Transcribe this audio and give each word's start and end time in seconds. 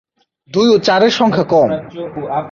দুই 0.51 0.67
ও 0.69 0.77
চারের 0.77 1.09
সংখ্যা 1.11 1.45
কম। 1.45 1.69